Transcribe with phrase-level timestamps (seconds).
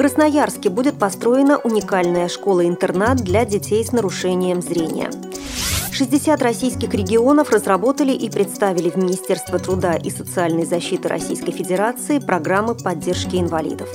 [0.00, 5.10] Красноярске будет построена уникальная школа-интернат для детей с нарушением зрения.
[5.92, 12.74] 60 российских регионов разработали и представили в Министерство труда и социальной защиты Российской Федерации программы
[12.76, 13.90] поддержки инвалидов.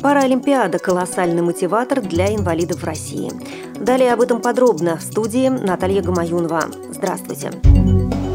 [0.00, 3.30] Паралимпиада– колоссальный мотиватор для инвалидов в России.
[3.78, 6.62] Далее об этом подробно в студии Наталья Гамаюнова.
[6.92, 7.50] Здравствуйте.
[7.62, 8.25] Здравствуйте.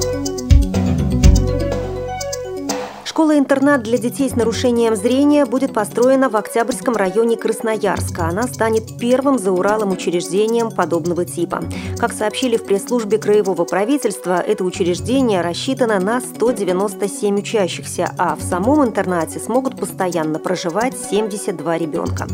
[3.11, 8.27] Школа-интернат для детей с нарушением зрения будет построена в Октябрьском районе Красноярска.
[8.27, 11.61] Она станет первым за Уралом учреждением подобного типа.
[11.97, 18.85] Как сообщили в пресс-службе Краевого правительства, это учреждение рассчитано на 197 учащихся, а в самом
[18.85, 22.27] интернате смогут постоянно проживать 72 ребенка.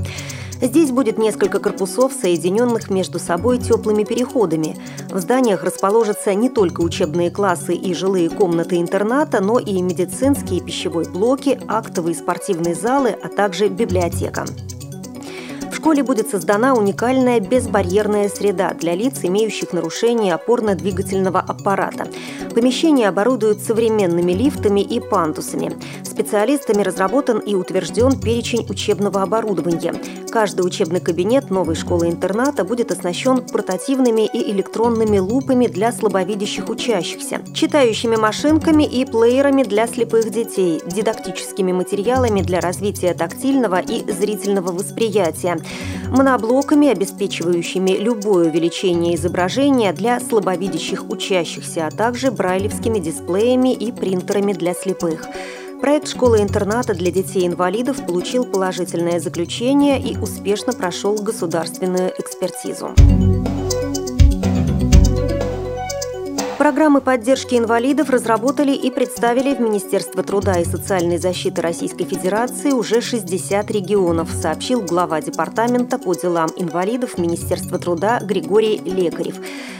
[0.62, 4.76] Здесь будет несколько корпусов, соединенных между собой теплыми переходами.
[5.10, 11.06] В зданиях расположатся не только учебные классы и жилые комнаты интерната, но и медицинские пищевой
[11.06, 14.46] блоки, актовые спортивные залы, а также библиотека
[15.78, 22.08] школе будет создана уникальная безбарьерная среда для лиц, имеющих нарушение опорно-двигательного аппарата.
[22.54, 25.78] Помещение оборудуют современными лифтами и пандусами.
[26.04, 29.94] Специалистами разработан и утвержден перечень учебного оборудования.
[30.32, 38.16] Каждый учебный кабинет новой школы-интерната будет оснащен портативными и электронными лупами для слабовидящих учащихся, читающими
[38.16, 45.60] машинками и плеерами для слепых детей, дидактическими материалами для развития тактильного и зрительного восприятия,
[46.10, 54.74] моноблоками, обеспечивающими любое увеличение изображения для слабовидящих учащихся, а также брайлевскими дисплеями и принтерами для
[54.74, 55.26] слепых.
[55.82, 62.96] Проект школы-интерната для детей-инвалидов получил положительное заключение и успешно прошел государственную экспертизу.
[66.68, 73.00] Программы поддержки инвалидов разработали и представили в Министерство труда и социальной защиты Российской Федерации уже
[73.00, 79.38] 60 регионов, сообщил глава департамента по делам инвалидов Министерства труда Григорий Лекарев.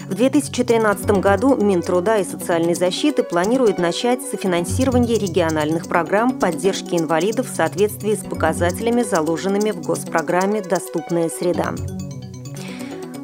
[0.08, 7.56] В 2013 году Минтруда и социальной защиты планирует начать софинансирование региональных программ поддержки инвалидов в
[7.56, 11.74] соответствии с показателями, заложенными в госпрограмме «Доступная среда».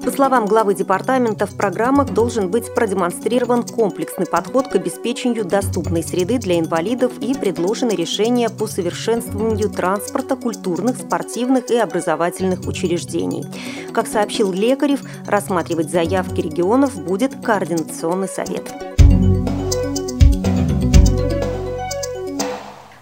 [0.04, 6.40] По словам главы департамента, в программах должен быть продемонстрирован комплексный подход к обеспечению доступной среды
[6.40, 13.46] для инвалидов и предложены решения по совершенствованию транспорта, культурных, спортивных и образовательных учреждений.
[13.94, 18.93] Как сообщил Лекарев, рассматривать заявки регионов будет Координационный совет.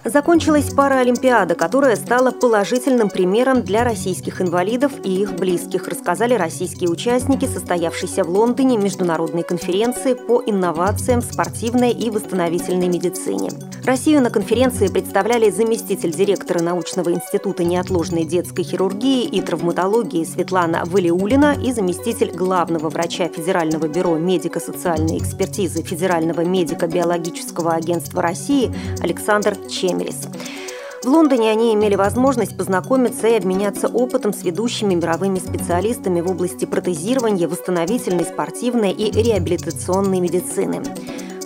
[0.03, 7.45] Закончилась Паралимпиада, которая стала положительным примером для российских инвалидов и их близких, рассказали российские участники,
[7.45, 13.51] состоявшейся в Лондоне международной конференции по инновациям в спортивной и восстановительной медицине.
[13.85, 21.55] Россию на конференции представляли заместитель директора научного института неотложной детской хирургии и травматологии Светлана Валиулина
[21.63, 29.55] и заместитель главного врача Федерального бюро медико-социальной экспертизы Федерального медико-биологического агентства России Александр
[29.91, 30.27] Чемерис.
[31.03, 36.65] В Лондоне они имели возможность познакомиться и обменяться опытом с ведущими мировыми специалистами в области
[36.65, 40.83] протезирования, восстановительной, спортивной и реабилитационной медицины.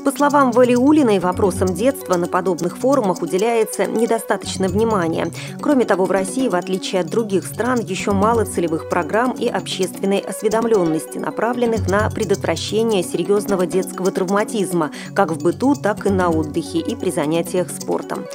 [0.06, 5.32] По словам Валиулиной, вопросам детства на подобных форумах уделяется недостаточно внимания.
[5.60, 10.20] Кроме того, в России, в отличие от других стран, еще мало целевых программ и общественной
[10.20, 16.96] осведомленности, направленных на предотвращение серьезного детского травматизма, как в быту, так и на отдыхе и
[16.96, 18.26] при занятиях спортом.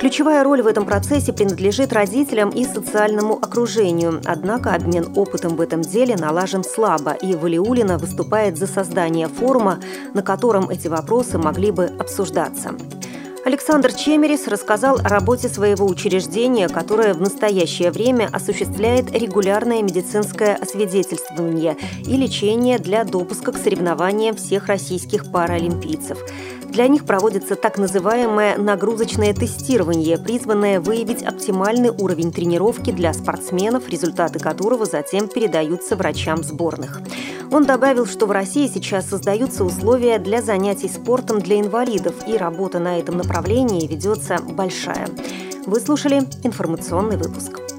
[0.00, 4.20] Ключевая роль в этом процессе принадлежит родителям и социальному окружению.
[4.24, 9.78] Однако обмен опытом в этом деле налажен слабо, и Валиулина выступает за создание форума,
[10.14, 12.74] на котором эти вопросы могли бы обсуждаться.
[13.44, 21.76] Александр Чемерис рассказал о работе своего учреждения, которое в настоящее время осуществляет регулярное медицинское освидетельствование
[22.06, 26.18] и лечение для допуска к соревнованиям всех российских паралимпийцев–
[26.72, 34.38] для них проводится так называемое нагрузочное тестирование, призванное выявить оптимальный уровень тренировки для спортсменов, результаты
[34.38, 37.02] которого затем передаются врачам сборных.
[37.50, 42.78] Он добавил, что в России сейчас создаются условия для занятий спортом для инвалидов, и работа
[42.78, 45.08] на этом направлении ведется большая.
[45.64, 47.71] Вы слушали информационный выпуск.